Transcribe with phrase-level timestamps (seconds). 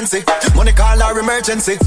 [0.00, 0.24] Urgency,
[0.56, 1.79] money call our emergency.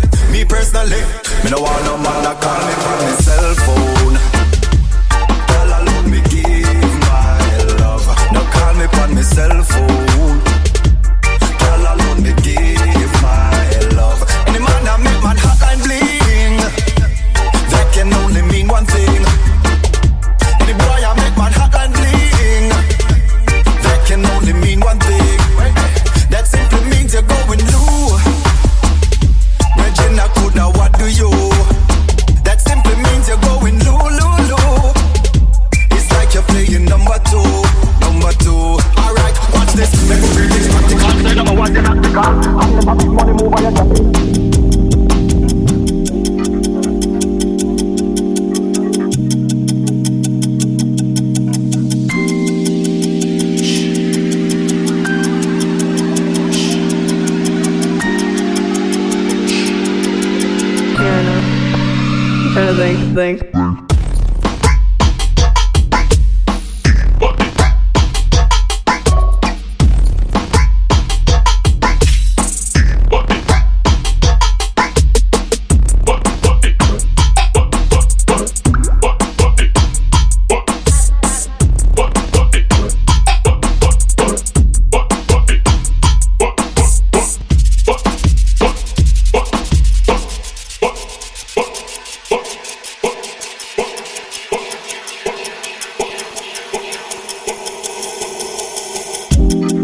[99.53, 99.82] I'm